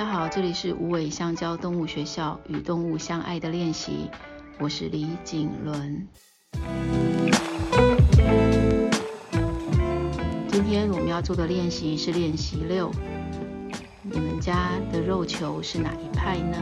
[0.00, 4.08] 大家好，这里是无尾香蕉动物学校与动物相爱的练习，
[4.58, 6.08] 我是李景伦。
[10.48, 12.90] 今天我们要做的练习是练习六，
[14.02, 16.56] 你们家的肉球是哪一派呢？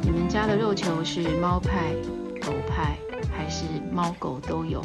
[0.00, 1.96] 你们家的肉球是猫派、
[2.40, 2.96] 狗派，
[3.36, 4.80] 还是猫狗都有？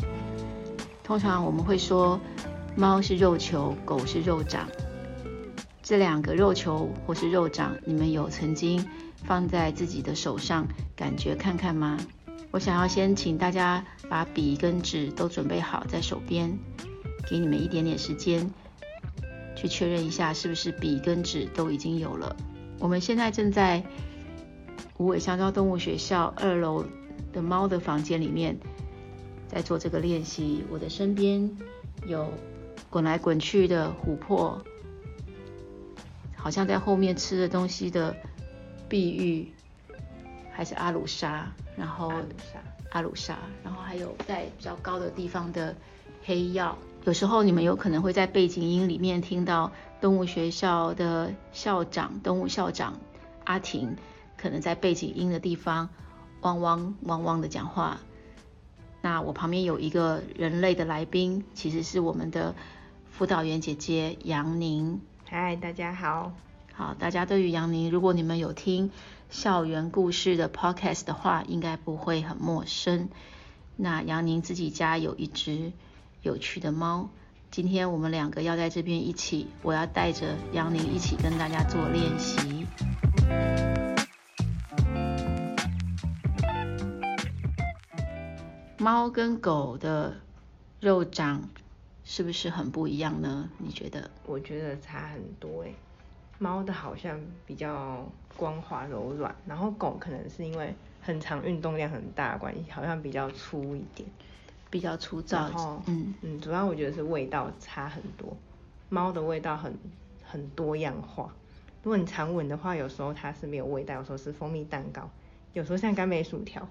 [1.03, 2.19] 通常我们会说，
[2.77, 4.67] 猫是肉球，狗是肉掌。
[5.81, 8.85] 这两个肉球或是肉掌，你们有曾经
[9.23, 11.97] 放在自己的手上，感觉看看吗？
[12.51, 16.57] 我想要先请大家把笔跟纸都准备好在手边，
[17.29, 18.51] 给你们一点点时间，
[19.55, 22.35] 去确认一下是不是笔跟纸都已经有了。
[22.79, 23.81] 我们现在正在
[24.97, 26.83] 无尾香蕉动物学校二楼
[27.31, 28.57] 的猫的房间里面。
[29.47, 31.49] 在做这个练习，我的身边
[32.07, 32.33] 有
[32.89, 34.61] 滚来滚去的琥珀，
[36.35, 38.15] 好像在后面吃的东西的
[38.87, 39.51] 碧玉，
[40.51, 42.59] 还是阿鲁沙，然后阿鲁沙，
[42.91, 45.75] 阿鲁莎，然后还有在比较高的地方的
[46.23, 46.77] 黑曜。
[47.03, 52.99] 有时候你们有可能会在背景音里面听到动物学校的校长，动物校长
[53.43, 53.95] 阿婷，
[54.37, 55.89] 可能在背景音的地方
[56.41, 57.99] 汪汪汪汪的讲话。
[59.05, 62.55] 那我旁边有一个人类的来宾，其实是我们的
[63.11, 64.99] 辅导员姐姐杨宁。
[65.29, 66.33] 嗨，大家好。
[66.73, 68.89] 好，大家对于杨宁，如果你们有听
[69.29, 73.09] 校园故事的 podcast 的话，应该不会很陌生。
[73.75, 75.71] 那杨宁自己家有一只
[76.23, 77.09] 有趣的猫，
[77.51, 82.65] 今天我们两个要在这边一起，我要带着杨宁一起跟大家做练习。
[88.85, 90.13] 猫跟狗的
[90.79, 91.49] 肉长
[92.03, 93.49] 是不是很不一样呢？
[93.57, 94.11] 你觉得？
[94.27, 95.73] 我觉得差很多诶。
[96.37, 98.07] 猫的好像比较
[98.37, 104.07] 光滑柔软，然后狗可能是因为很长运动量很大的关系，好像比较粗一点，
[104.69, 105.81] 比较粗糙。
[105.87, 108.37] 嗯嗯，主要我觉得是味道差很多。
[108.89, 109.75] 猫的味道很
[110.23, 111.33] 很多样化。
[111.81, 115.09] 如果你常闻的话，有时候它是没有味道，有时候是蜂蜜蛋糕，
[115.53, 116.69] 有时候像干梅薯条。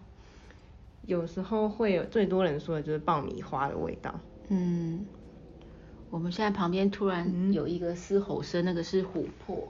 [1.07, 4.19] 有时候会有最多人说的就是爆米花的味道。
[4.49, 5.07] 嗯，
[6.11, 9.69] 我们现在旁边突然有一个嘶吼声，嗯、那个是琥珀，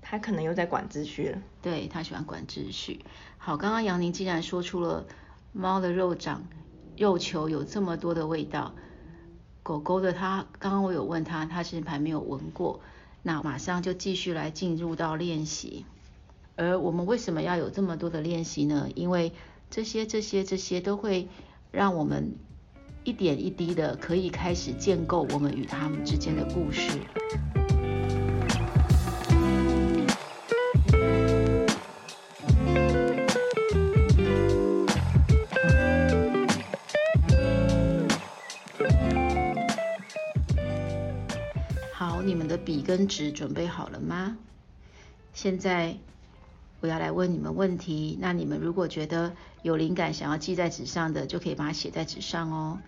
[0.00, 1.42] 他可能又在管秩序了。
[1.62, 3.00] 对，他喜欢管秩序。
[3.38, 5.06] 好，刚刚杨宁既然说出了
[5.52, 6.44] 猫的肉掌、
[6.96, 8.74] 肉球有这么多的味道，
[9.62, 12.80] 狗狗的他刚刚我有问他，他是还没有闻过。
[13.22, 15.84] 那马上就继续来进入到练习。
[16.56, 18.88] 而我们为什么要有这么多的练习呢？
[18.94, 19.32] 因为
[19.70, 21.28] 这些、这些、这些都会
[21.70, 22.34] 让我们
[23.04, 26.98] 一点一滴的可以开始建构我们与他们之间的故事。
[41.92, 44.36] 好，你们的笔跟纸准备好了吗？
[45.32, 45.96] 现在。
[46.80, 52.80] 我要来问你们问题，那你们如果觉得有灵感想要记在纸上的，就可以把它写在纸上哦。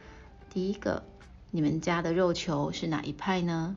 [0.49, 1.03] 第一个，
[1.51, 3.77] 你们家的肉球是哪一派呢？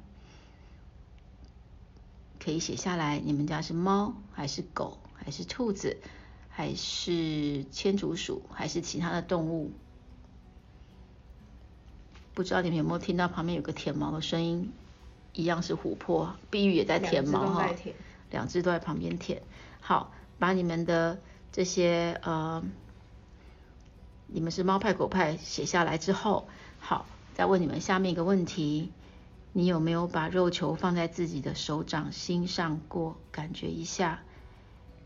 [2.40, 3.20] 可以写下来。
[3.20, 5.98] 你们家是猫还是狗还是兔子
[6.50, 9.72] 还是千竹鼠还是其他的动物？
[12.34, 14.72] 不知道你们有没有听到旁边有个舔毛的声音？
[15.34, 17.70] 一样是琥珀，碧玉也在舔毛哈，
[18.32, 19.42] 两只都在旁边舔。
[19.88, 21.20] 好，把你们的
[21.52, 22.64] 这些呃，
[24.26, 26.48] 你们是猫派狗派写下来之后，
[26.80, 28.92] 好，再问你们下面一个问题：
[29.54, 33.16] 你有没有把肉球放在自己的手掌心上过？
[33.32, 34.24] 感觉一下，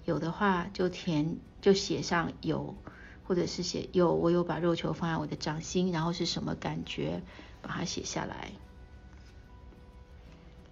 [0.06, 2.78] 有的话就填就写上有，
[3.26, 7.22] 或者是写有，我有把肉球放在我的掌心，然后是什么感觉？
[7.62, 8.54] 把它写下来。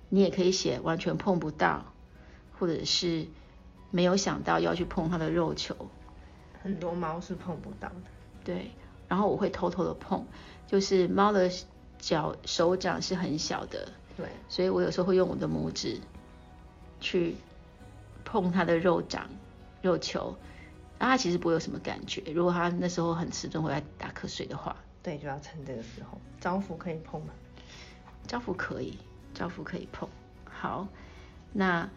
[0.08, 1.92] 你也可以写完全碰不到，
[2.58, 3.28] 或者是。
[3.90, 5.76] 没有想到要去碰它的肉球，
[6.62, 7.96] 很多猫是碰不到的。
[8.44, 8.72] 对，
[9.08, 10.26] 然后我会偷偷的碰，
[10.68, 11.50] 就是猫的
[11.98, 13.88] 脚手掌是很小的，
[14.18, 16.00] 对，所以我有时候会用我的拇指
[17.00, 17.36] 去
[18.26, 19.30] 碰它的肉掌、
[19.82, 20.36] 肉球，
[21.00, 22.22] 那它其实不会有什么感觉。
[22.34, 26.20] 如果它那时候很迟钝，回来打瞌睡的话，对，就要趁这个时候。
[26.40, 27.34] 招福可以碰吗？
[28.28, 28.98] 招福可以，
[29.34, 30.10] 招福可以碰。
[30.44, 30.88] 好，
[31.54, 31.90] 那。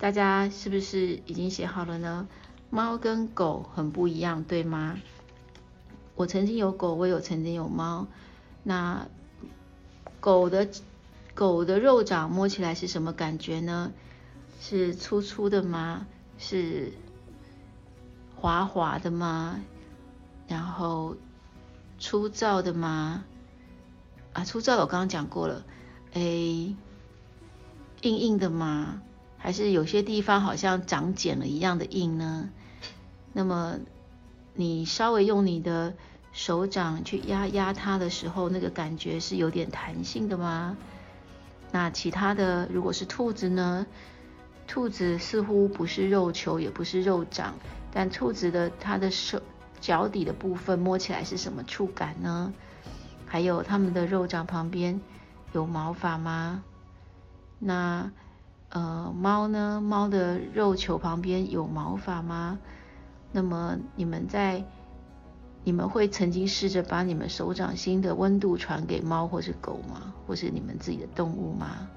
[0.00, 2.26] 大家是不是已经写好了呢？
[2.70, 4.96] 猫跟狗很不一样，对吗？
[6.16, 8.06] 我曾经有狗，我有曾经有猫。
[8.62, 9.06] 那
[10.20, 10.66] 狗的
[11.34, 13.92] 狗的肉掌摸起来是什么感觉呢？
[14.58, 16.06] 是粗粗的吗？
[16.38, 16.92] 是
[18.36, 19.60] 滑滑的吗？
[20.48, 21.14] 然后
[21.98, 23.24] 粗糙的吗？
[24.32, 25.62] 啊，粗糙的我刚刚讲过了。
[26.14, 26.76] 哎，硬
[28.02, 29.02] 硬的吗？
[29.42, 32.50] 还是有些地方好像长茧了一样的硬呢？
[33.32, 33.78] 那么
[34.54, 35.94] 你稍微用你的
[36.30, 40.76] 手掌去压压它的时候，那个感觉是有点弹性的吗？
[41.72, 43.86] 那其他的，如果是兔子呢？
[44.66, 47.54] 兔子似乎不是肉球，也不是肉掌，
[47.92, 49.40] 但兔子的它的手
[49.80, 52.52] 脚底的部分摸起来是什么触感呢？
[53.26, 55.00] 还有它们的肉掌旁边
[55.52, 56.62] 有毛发吗？
[57.58, 58.12] 那
[58.70, 59.80] 呃猫呢？
[59.80, 62.58] 猫的肉球旁边有毛发吗？
[63.32, 64.64] 那么你们在
[65.62, 70.14] 你们会曾经试着把你们手掌心的温度传给猫或是狗吗？
[70.26, 71.88] 或是你们自己的动物吗？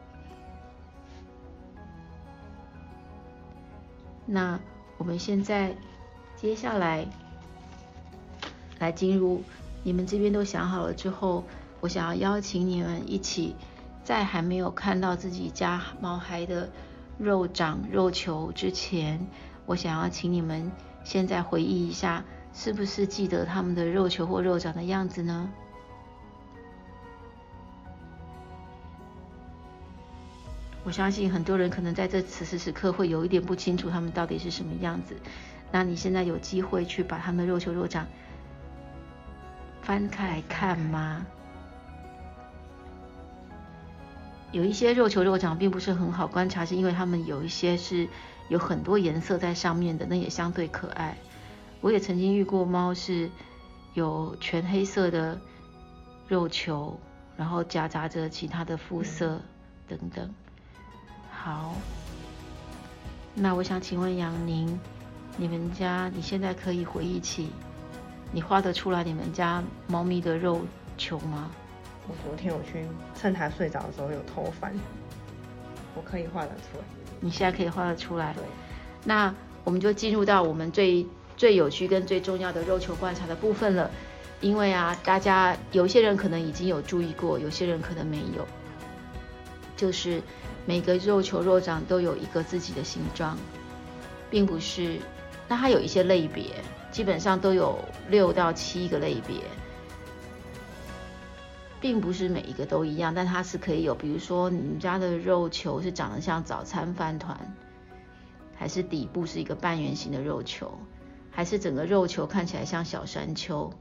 [4.25, 4.59] 那
[4.97, 5.75] 我们现在
[6.35, 7.05] 接下来
[8.79, 9.43] 来进入
[9.83, 11.43] 你们这边都想好了之后，
[11.81, 13.55] 我想要邀请你们一起，
[14.03, 16.69] 在还没有看到自己家毛孩的
[17.17, 19.25] 肉掌、肉球之前，
[19.65, 20.71] 我想要请你们
[21.03, 22.23] 现在回忆一下，
[22.53, 25.49] 是不是记得他们的肉球或肉掌的样子呢？
[30.83, 35.15] 我相信很多人可能在这此时此刻会有一点不清楚他们到底是什么样子。
[35.71, 38.05] 那你现在有机会去把他们的肉球肉掌
[39.81, 41.25] 翻开来看吗？
[44.53, 48.07] 有一些肉球肉掌并不是很好观察，是因为它们有一些是
[48.49, 51.17] 有很多颜色在上面的，那也相对可爱。
[51.81, 53.31] 我也曾经遇过猫是
[53.95, 55.41] 有全黑色的
[56.27, 56.99] 肉球，
[57.35, 59.41] 然后夹杂着其他的肤色
[59.87, 60.31] 等等。
[61.31, 61.73] 好，
[63.33, 64.79] 那我想请问杨宁，
[65.35, 67.49] 你们家你现在可以回忆起，
[68.31, 70.61] 你画得出来你们家猫咪的肉
[70.95, 71.49] 球吗？
[72.07, 72.85] 我昨天我去
[73.15, 74.73] 趁他睡着的时候有偷翻，
[75.95, 76.83] 我可以画得出来。
[77.19, 78.33] 你现在可以画得出来。
[78.33, 78.43] 对。
[79.03, 79.33] 那
[79.63, 81.05] 我们就进入到我们最
[81.37, 83.89] 最有趣跟最重要的肉球观察的部分了，
[84.41, 88.47] 因为啊，大家有些人可能已经有注意过，有些人可能没有，
[89.75, 90.21] 就是。
[90.65, 93.37] 每个肉球肉掌都有一个自己的形状，
[94.31, 94.97] 并不是。
[95.45, 96.45] 那它有一些类别，
[96.89, 97.77] 基本上都有
[98.07, 99.35] 六到七个类别，
[101.83, 103.93] 并不是每一个都一样，但它是可以有。
[103.93, 107.37] 比如说，你们家的肉球是长得像早餐饭团，
[108.55, 110.79] 还是底部是一个半圆形的肉球，
[111.29, 113.73] 还是整个肉球看起来像小山丘，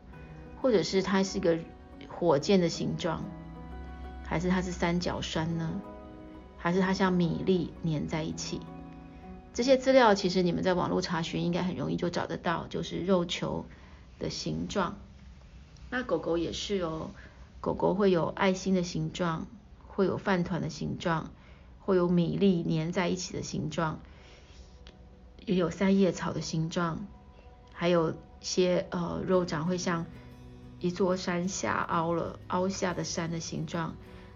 [0.60, 1.56] 或者是它是一个
[2.08, 3.22] 火箭的形状，
[4.24, 5.80] 还是它是三角栓呢？
[6.58, 8.60] 还是它像米粒粘在一起，
[9.54, 13.64] 这些资料其实你们在网络查询应该很容易就找得到，就是肉球
[14.18, 14.96] 的形状。
[15.88, 17.10] 那狗狗也是哦，
[17.62, 19.46] 狗狗会有爱心的形状，
[19.86, 21.30] 会有饭团的形状，
[21.78, 24.00] 会有米粒粘在一起的形状，
[25.46, 27.06] 也有三叶草的形状，
[27.72, 30.04] 还有些呃肉掌会像
[30.80, 33.94] 一座山下凹了凹下的山的形状。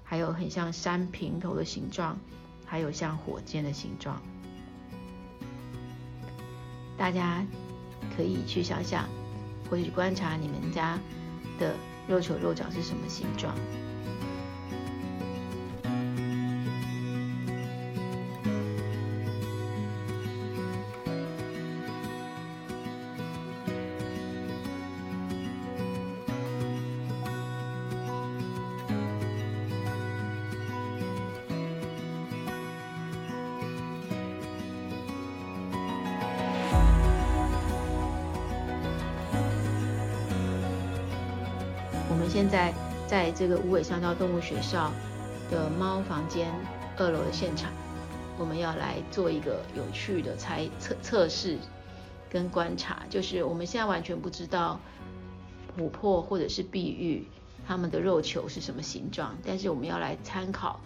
[0.08, 2.16] 还有很像山平头的形状，
[2.64, 4.22] 还有像火箭的形状，
[6.96, 7.44] 大家
[8.16, 9.08] 可以去想想，
[9.68, 10.96] 或去观察你们家
[11.58, 11.74] 的
[12.08, 13.54] 肉球肉角是什么形状。
[43.38, 44.90] 这个无尾香蕉动物学校
[45.50, 46.50] 的猫房间
[46.96, 47.70] 二楼的现场，
[48.38, 51.58] 我们要来做一个有趣的猜测测试
[52.30, 54.80] 跟观察，就是我们现在完全不知道
[55.76, 57.26] 琥珀或者是碧玉
[57.68, 60.80] 它们的肉球是什么形状，但是我们要来参考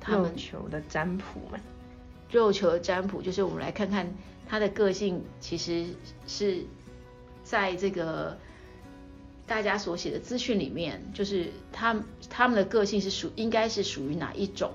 [0.00, 1.60] 它们球的占卜嘛。
[2.32, 4.12] 肉球的占卜就是我们来看看
[4.48, 5.86] 它的个性，其实
[6.26, 6.64] 是
[7.44, 8.36] 在这个。
[9.48, 11.96] 大家所写的资讯里面，就是他
[12.28, 14.70] 他们的个性是属应该是属于哪一种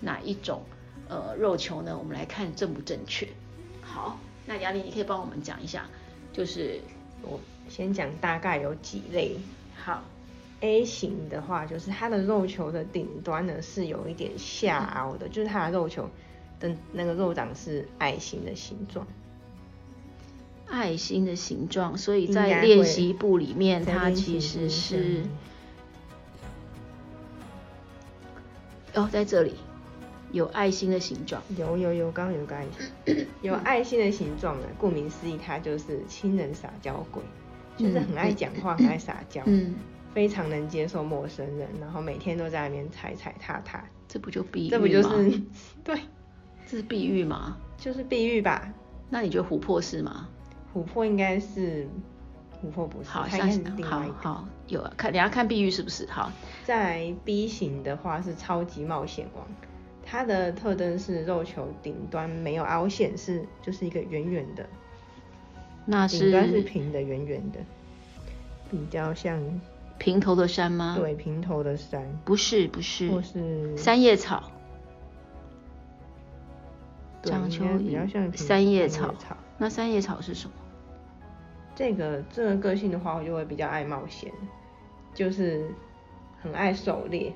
[0.00, 0.62] 哪一种
[1.08, 1.98] 呃肉球呢？
[1.98, 3.28] 我们来看正不正确。
[3.82, 5.86] 好，那雅丽你可以帮我们讲一下，
[6.32, 6.80] 就是
[7.22, 9.36] 我先讲大概有几类。
[9.76, 10.02] 好
[10.60, 16.08] A 型的话，就是它的肉球的顶端呢是有一点下凹的，就是它的肉球
[16.60, 19.06] 的那个肉掌是爱心的形状。
[20.84, 25.22] 爱心的形状，所以在练习簿里面，它其实是
[28.92, 29.54] 哦，在这里
[30.30, 32.66] 有爱心的形状，有有有，刚刚有个爱
[33.06, 34.66] 心， 有爱心的形状呢。
[34.78, 37.22] 顾名思义，它就是亲人撒娇鬼，
[37.78, 39.74] 就是很爱讲话，很爱撒娇，嗯，
[40.12, 44.68] 非常能接受陌生人，然后每天都在那边踩踩踏踏，这不就比？
[44.68, 45.40] 这不就是
[45.82, 45.98] 对，
[46.66, 47.56] 这是碧玉吗？
[47.78, 48.70] 就是碧玉吧。
[49.08, 50.28] 那你觉得琥珀是吗？
[50.74, 51.86] 琥珀应该是
[52.60, 56.06] 琥珀不是，好，像是好好有啊，看，你要看碧玉是不是？
[56.10, 56.32] 好，
[56.64, 59.46] 在 B 型的话是超级冒险王，
[60.04, 64.66] 它的特征是肉球顶端没有凹陷，是就是一个圆圆的，
[65.84, 67.60] 那是顶端是平的圆圆的，
[68.70, 69.38] 比较像
[69.98, 70.96] 平头的山吗？
[70.98, 74.50] 对，平头的山，不是不是，或是三叶草，
[77.22, 79.14] 长球比较像三叶草，
[79.58, 80.54] 那三叶草是什么？
[81.74, 84.32] 这个这个个性的话，我就会比较爱冒险，
[85.12, 85.68] 就是
[86.40, 87.32] 很爱狩猎，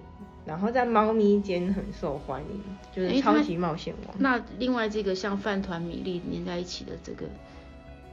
[0.47, 4.15] 然后在猫咪间很受欢迎，就是超级冒险王。
[4.19, 7.27] 那另外这个像饭团米粒粘在一起的这个，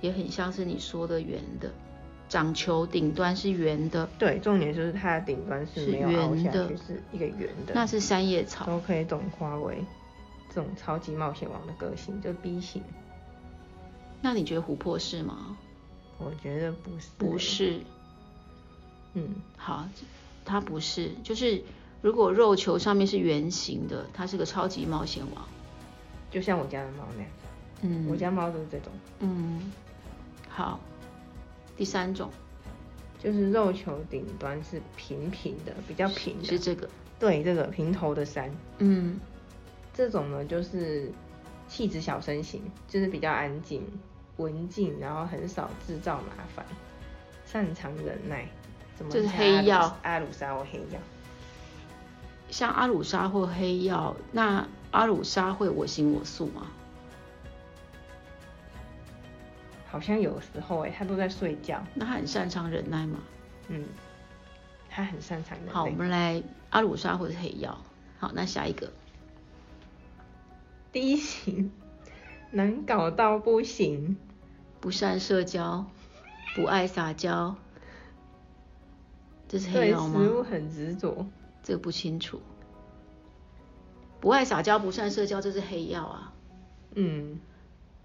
[0.01, 1.71] 也很像是你说的圆的，
[2.27, 4.09] 掌球顶端是圆的。
[4.17, 7.73] 对，重点就是它的顶端是没有凹下去，是圆的，是一个圆的。
[7.73, 8.65] 那是三叶草。
[8.65, 9.77] 都可以转化为
[10.49, 12.81] 这种超级冒险王的个性，就是 B 型。
[14.21, 15.55] 那你觉得琥珀是吗？
[16.17, 17.81] 我觉得不是，不是，
[19.13, 19.87] 嗯，好，
[20.43, 21.61] 它不是，就是
[22.01, 25.45] 如果肉球上面是圆形的，它是个超级冒险王，
[26.31, 27.31] 就像我家的猫那样，
[27.81, 29.71] 嗯，我家猫都是这种，嗯，
[30.49, 30.79] 好，
[31.75, 32.29] 第三种。
[33.17, 39.19] 就是肉球顶端是平平的，比较平的，是这个，对，这个平头的山，嗯，
[39.95, 41.11] 这种呢就是
[41.67, 43.81] 气质小身形，就是比较安静。
[44.37, 46.65] 文静，然后很少制造麻烦，
[47.45, 48.47] 擅长忍耐。
[48.95, 49.11] 怎么？
[49.11, 50.99] 这是黑曜阿鲁莎或黑曜。
[52.49, 56.67] 像阿鲁莎或黑曜，那阿鲁莎会我行我素吗？
[59.87, 61.81] 好像有时候哎，他都在睡觉。
[61.93, 63.19] 那他很擅长忍耐吗？
[63.69, 63.85] 嗯，
[64.89, 65.73] 他很擅长忍耐。
[65.73, 67.77] 好，我们来阿鲁莎或者黑曜。
[68.19, 68.91] 好，那下一个。
[70.91, 71.71] 第一型。
[72.51, 74.15] 难搞到不行，
[74.85, 75.87] 不善社交，
[76.55, 77.55] 不爱撒娇，
[79.47, 80.19] 这是黑曜吗？
[80.19, 81.25] 对食物很执着，
[81.63, 82.39] 这个不清楚。
[84.21, 86.33] 不爱撒娇，不善社交，这是黑曜啊。
[86.93, 87.39] 嗯，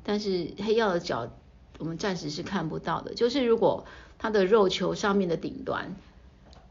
[0.04, 1.30] 但是黑曜的脚
[1.76, 3.12] 我们暂时是看不到的。
[3.12, 3.84] 就是如果
[4.18, 5.94] 它的肉球上面的顶端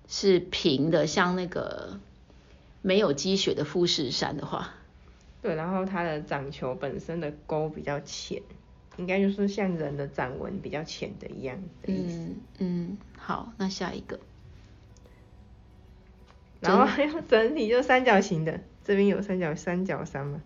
[0.07, 1.99] 是平的，像那个
[2.81, 4.71] 没有积雪的富士山的话。
[5.43, 8.41] 对，然后它的掌球本身的沟比较浅，
[8.99, 12.17] 应该就是像人的掌纹比较浅的一样的意思。
[12.17, 14.19] 嗯嗯，好，那下一个。
[16.59, 20.41] 然后还有整体就三角形的，这边有三角三角山吗？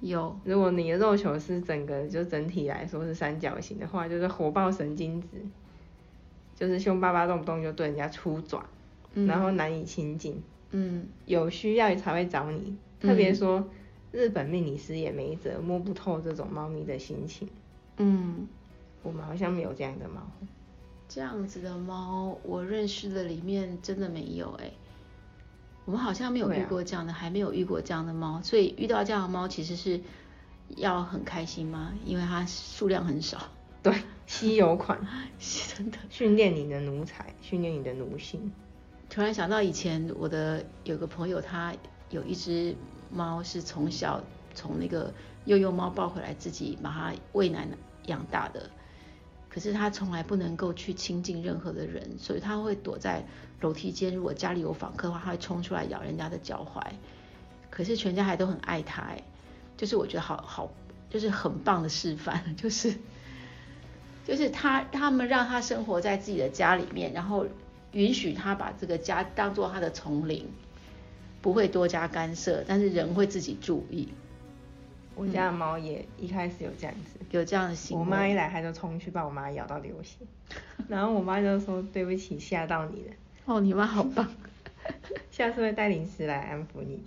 [0.00, 0.34] 有。
[0.44, 5.26] 如果你的肉球是整个就整体来说是三角形的话，就是火爆神经质，
[6.56, 8.64] 就是凶巴巴动不动就对人家出爪，
[9.12, 10.42] 嗯、然后难以亲近。
[10.70, 11.06] 嗯。
[11.26, 13.58] 有需要才会找你，特别说。
[13.58, 13.70] 嗯
[14.12, 17.48] 日本命理师也没辙，摸不透这种猫咪的心情。
[17.96, 18.46] 嗯，
[19.02, 20.20] 我们好像没有这样的猫。
[21.08, 24.72] 这样子的猫，我认识的里面真的没有哎、欸。
[25.86, 28.40] 我们好像没有遇过这样的，啊、还没有遇过这样的猫。
[28.42, 29.98] 所以遇到这样的猫，其实是
[30.76, 31.94] 要很开心吗？
[32.04, 33.48] 因为它数量很少。
[33.82, 33.94] 对，
[34.26, 35.00] 稀有款，
[35.74, 35.98] 真的。
[36.10, 38.52] 训练你的奴才，训练你的奴性。
[39.08, 41.74] 突然想到以前我的有个朋友，他
[42.10, 42.76] 有一只。
[43.12, 44.22] 猫是从小
[44.54, 45.12] 从那个
[45.44, 47.68] 幼幼猫抱回来，自己把它喂奶
[48.06, 48.70] 养大的。
[49.48, 53.22] 可是它从来不能够去亲近任何的人，所以它会躲在
[53.60, 54.14] 楼梯间。
[54.14, 56.82] 如果家里有访客的话，它会冲出来咬人家的脚踝。
[57.68, 59.22] 可是全家还都很爱它，哎，
[59.76, 60.70] 就是我觉得好好，
[61.10, 62.94] 就是很棒的示范， 就是
[64.26, 67.46] 就是他他们让它生活在自己的家里面，然后
[67.92, 70.50] 允许它把这个家当做它的丛林。
[71.42, 74.08] 不会多加干涉，但是人会自己注意。
[75.14, 78.00] 我家的猫也一开始有这样子，嗯、有这样的行为。
[78.00, 80.16] 我妈一来，它就冲去把我妈咬到流血，
[80.88, 83.12] 然后我妈就说：“对不起，吓到你了。”
[83.44, 84.26] 哦，你妈好棒，
[85.30, 87.02] 下次会带零食来安抚你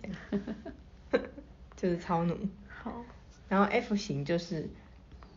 [1.09, 1.19] 的，
[1.75, 2.37] 就是超奴。
[2.67, 3.03] 好。
[3.47, 4.67] 然后 F 型就是，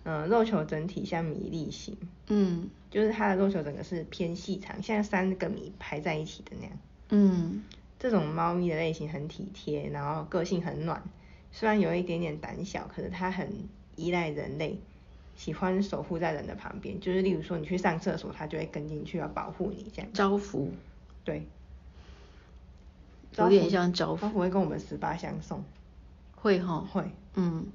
[0.04, 6.72] 嗯、呃，肉球整体像米粒型，嗯，就是它的肉球整个是偏细长，像三个米排在一起的那样。
[7.10, 7.62] 嗯，
[7.98, 11.02] 这种猫咪的类型很体贴，然后个性很暖，
[11.50, 13.50] 虽然有一点点胆小，可是它很
[13.96, 14.78] 依赖人类，
[15.36, 17.00] 喜欢守护在人的旁边。
[17.00, 20.10] 就是例如说你去上厕所，它就会跟进去要保护你这样。
[20.12, 20.70] 招福。
[21.24, 21.46] 对。
[23.36, 24.22] 有点像招福。
[24.22, 25.64] 招福会跟我们十八相送。
[26.36, 26.86] 会哈。
[26.92, 27.04] 会。
[27.34, 27.66] 嗯。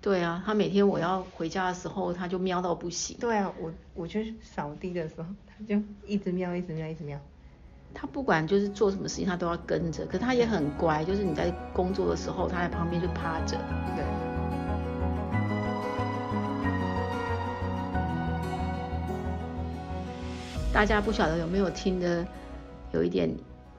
[0.00, 3.16] 对啊，它每天我要回家的时候，它就喵到不行。
[3.18, 7.18] 对啊，我我去扫地的时候，它就一直喵，一直喵，一直喵。
[7.98, 10.04] 他不管就是做什么事情，他都要跟着。
[10.04, 13.56] 可他也很乖，就是你在工作的时候，他在旁边就趴着。
[13.96, 14.04] 对。
[20.74, 22.26] 大家不晓得有没有听的，
[22.92, 23.34] 有一点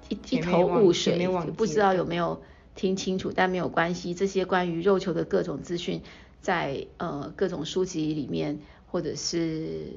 [0.10, 2.42] 一一头雾水，不知道有没有。
[2.76, 4.14] 听清楚，但没有关系。
[4.14, 6.04] 这些关于肉球的各种资讯，
[6.42, 8.60] 在呃各种书籍里面，
[8.92, 9.88] 或者是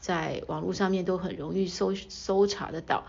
[0.00, 3.04] 在网络上面都很容易搜搜查得到。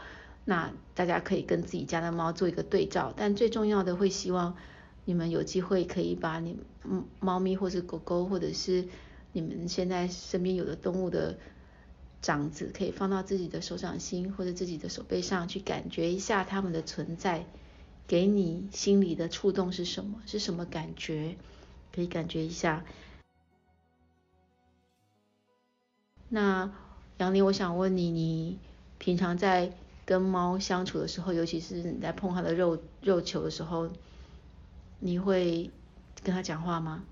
[0.46, 3.14] 那大家可以跟自己家的猫做一个对照。
[3.18, 4.56] 但最重要的，会希望
[5.04, 8.88] 你们有机会可以把你嗯猫咪或是狗狗，或者是
[9.34, 11.38] 你们现在身边有的动物的
[12.22, 17.46] 掌子，可以放到自己的手掌心或者自己的手背上去感觉一下它们的存在。
[18.08, 20.22] 给你心里的触动是什么？
[20.28, 21.38] 是什么感觉？
[21.92, 22.86] 可以感觉一下。
[26.30, 26.72] 那
[27.18, 28.60] 杨林，我想问你，你
[29.00, 29.72] 平常在
[30.06, 33.90] 跟猫相处的时候，尤其是你在碰它的肉肉球的时候，
[35.00, 35.72] 你会
[36.24, 37.04] 跟它讲话吗？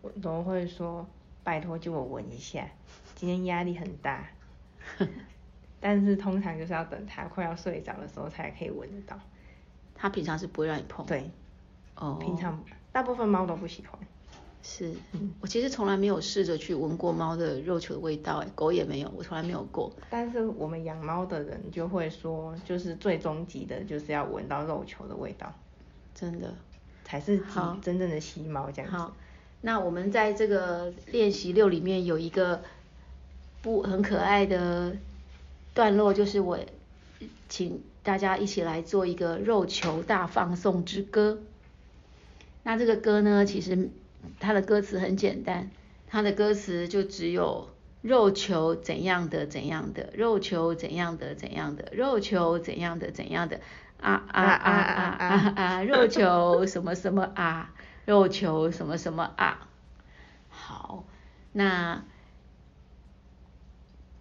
[0.00, 1.06] 我都会说，
[1.44, 2.68] 拜托借我闻一下，
[3.14, 4.28] 今天压力很大。
[5.80, 9.18] 但是通常就是要等它快要睡着的时候才可以闻得到。
[9.94, 11.30] 它平常是不会让你碰，对，
[11.96, 13.98] 哦，平常大部分猫都不喜欢。
[14.62, 19.92] 是，嗯，我其实从来没有试着去闻过猫的肉球的味道，哎，狗也没有，我从来没有过。
[20.08, 25.52] 但是我们养猫的人就会说，就是最终极的就是要闻到肉球的味道，
[26.14, 26.54] 真的，
[27.04, 27.42] 才是
[27.82, 28.96] 真正的吸猫这样子。
[28.96, 29.16] 好，
[29.60, 32.62] 那我们在这个练习六里面有一个
[33.60, 34.96] 不很可爱的
[35.74, 36.58] 段落，就是我
[37.48, 37.82] 请。
[38.04, 41.38] 大家一起来做一个肉球大放送之歌。
[42.64, 43.90] 那这个歌呢，其实
[44.40, 45.70] 它的歌词很简单，
[46.06, 53.60] 它的歌词就只有肉球怎样的怎样的，肉球怎样的怎样的，肉球怎样的怎样的，
[54.00, 59.68] 啊啊啊啊啊啊，肉球什么什么啊，肉球什么什么啊。
[60.48, 61.04] 好，
[61.52, 62.04] 那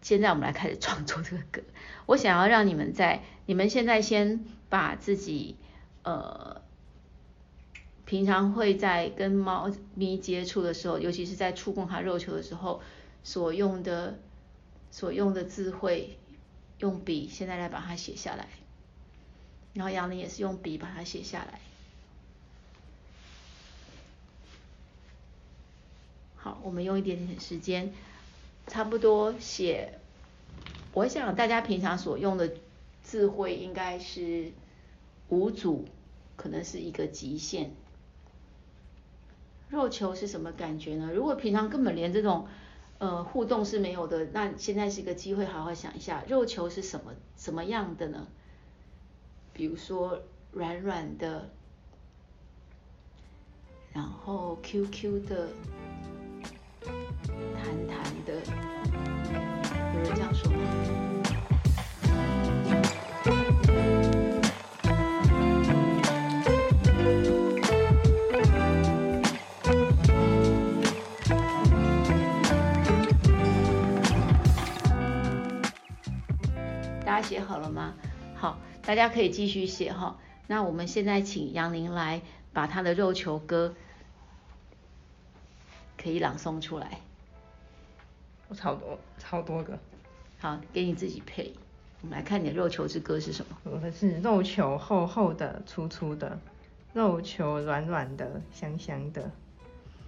[0.02, 1.62] 现在我们来开始创作这个歌。
[2.06, 3.22] 我想要让你们在。
[3.48, 5.58] 你们现在先把自己
[6.04, 6.62] 呃
[8.12, 12.82] 平常会在跟猫咪接触的时候，尤其是在触碰它肉球的时候
[13.24, 14.20] 所用的
[14.92, 16.18] 所用的字汇，
[16.80, 18.50] 用笔现在来把它写下来。
[19.76, 21.62] 然后杨林也是用笔把它写下来。
[26.36, 27.94] 好，我们用一点点时间，
[28.68, 30.00] 差不多写。
[30.94, 32.52] 我想大家平常所用的。
[33.06, 34.52] 智慧应该是
[35.30, 35.88] 五组，
[36.36, 37.72] 可能是一个极限。
[39.72, 41.10] 肉球是什么感觉呢？
[41.14, 42.48] 如果平常根本连这种
[42.98, 48.28] 呃互动是没有的，那现在是一个机会，好好想一下，肉球是什么什么样的呢？
[49.54, 51.50] 比如说软软的，
[53.94, 55.48] 然后 Q Q 的，
[56.84, 58.34] 弹弹的，
[59.94, 60.61] 有人这样说？
[77.20, 77.96] 写好了吗？
[78.36, 80.20] 好，大家可以继续写哈。
[80.46, 82.22] 那我们现在请杨宁来
[82.54, 83.74] 把他的肉球歌
[85.98, 87.00] 可以朗诵出来。
[88.50, 89.80] 我超多超多个。
[90.38, 91.54] 好，给你自己配。
[92.02, 93.58] 我们来看你的肉球之歌是什么？
[93.64, 96.40] 我的是肉球厚厚的、粗粗的，
[96.94, 99.32] 肉球软软的、香香的，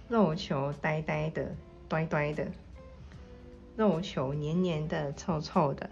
[0.08, 1.54] 肉球呆呆的、
[1.88, 2.48] 呆呆的，
[3.76, 5.88] 肉球黏黏的、臭臭的。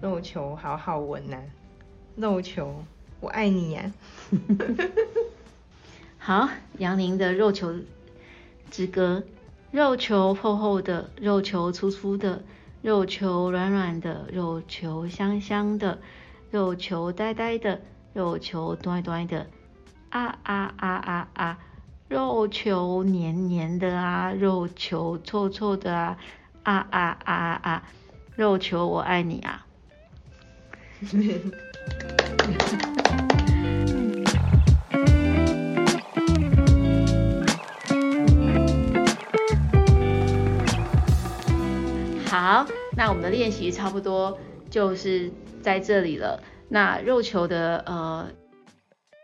[0.00, 1.42] 肉球好好闻呐、啊，
[2.14, 2.84] 肉球
[3.20, 3.90] 我爱你呀、啊。
[6.18, 7.74] 好，杨宁的肉球
[8.70, 9.24] 之歌，
[9.72, 12.44] 肉球厚厚的，肉球粗粗的，
[12.80, 15.98] 肉球软软的，肉球香香的，
[16.52, 17.80] 肉球呆呆的，
[18.12, 19.48] 肉球端端的，
[20.10, 21.58] 啊啊啊啊啊，
[22.06, 26.16] 肉球黏黏的啊，肉球臭臭的啊，
[26.62, 27.82] 啊啊啊啊啊，
[28.36, 29.64] 肉球我爱你啊。
[42.26, 44.38] 好，那我们的练习差不多
[44.70, 45.30] 就是
[45.62, 46.42] 在这里了。
[46.68, 48.28] 那肉球的呃，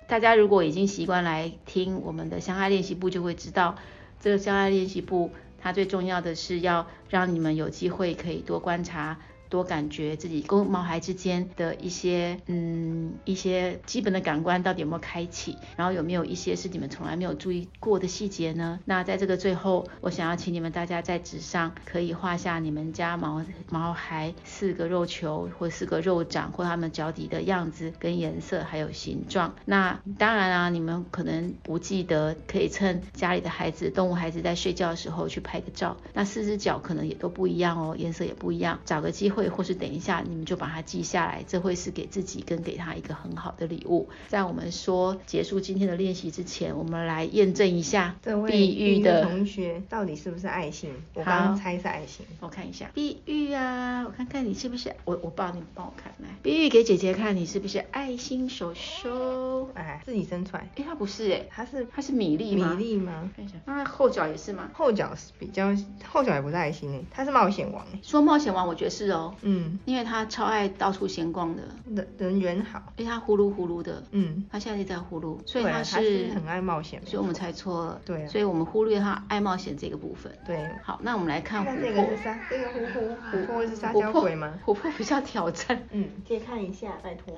[0.06, 3.74] 大家如果已经习惯来听我们的相爱练习部，就会知道
[4.20, 9.18] 这个相爱练习部，它最重要的是要让你们有机会可以多观察。
[9.48, 18.80] 多感觉自己跟毛孩之间的一些，嗯，一些基本的感官到底有没有开启，然后有没有一些是你们从来没有注意过的细节呢？
[18.84, 29.54] 那在这个最后，我想要请你们大家在纸上可以画下你们家毛毛孩四个肉球或四个肉掌或他们脚底的样子跟颜色还有形状。
[29.64, 35.96] 那当然啊，你们可能不记得，可以趁家里的孩子动物孩子在睡觉的时候去拍个照。
[36.12, 39.43] 那四只脚可能也都不一样哦，颜色也不一样，找个机会。
[39.48, 44.08] 或是等一下，你们就把它记下来，这会是给自己跟给他一个很好的礼物。
[44.28, 50.90] 在我们说结束今天的练习之前，我们来验证一下碧玉的同学到底是不是爱心。
[51.14, 59.70] 我刚刚猜是爱心，我看一下碧玉啊，我看看你是不是我我帮你帮我看来，碧玉给姐姐看你是不是爱心手手？
[59.74, 60.68] 哎，自己生出来？
[60.76, 62.74] 哎，它不是哎，它是它是米粒吗？
[62.74, 63.30] 米粒吗？
[63.36, 64.70] 看一下，那后脚也是吗？
[64.72, 65.74] 后脚是比较
[66.06, 67.98] 后脚也不是爱心哎，它是冒险王哎。
[68.02, 69.23] 说冒险王，我觉得是哦。
[69.42, 71.62] 嗯，因为他超爱到处闲逛的，
[71.94, 84.58] 人人缘好，因为他呼噜呼噜的，嗯，他现在就在呼噜，所以他是，他是很爱冒险，所以我们猜错了，对啊，所以我们忽略他爱冒险这个部分，对，好，那我们来看琥珀，这个是沙，这个琥珀，琥珀是撒娇鬼吗？
[84.64, 87.34] 琥珀比较挑战，嗯，借看一下，拜托，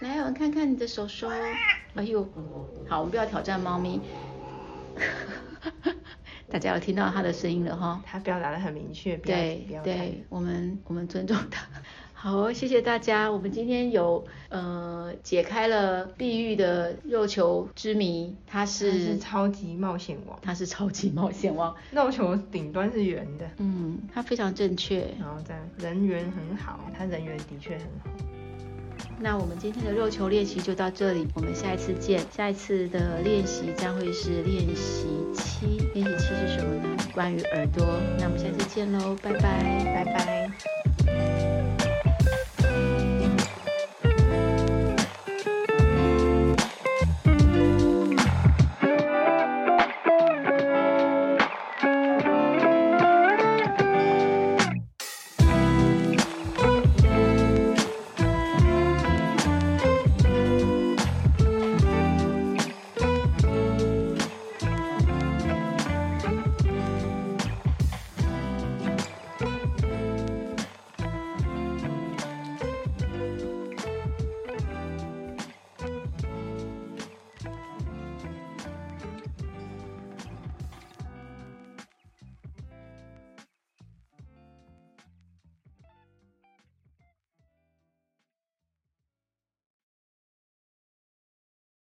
[0.00, 1.28] 来，我们看看你的手手，
[1.94, 2.26] 哎呦，
[2.88, 4.00] 好，我们不要挑战猫咪。
[6.54, 11.66] 大家有听到他的声音了哈，他表达的很明确，对对，我们我们尊重他。
[12.14, 28.10] 好，谢谢大家，我们今天有呃解开了碧玉的肉球之谜，他是，超级冒险王，他是超级冒险王，肉球顶端是圆的，嗯，他非常正确，然后这样人缘很好，他人缘的确很好。
[29.20, 32.20] 那我们今天的肉球练习就到这里，我们下一次见。
[32.30, 36.96] 下一次的练习将会是练习七，练习七是什么呢？
[37.12, 38.00] 关于耳朵。
[38.18, 41.53] 那我们下次见喽，拜拜，拜拜。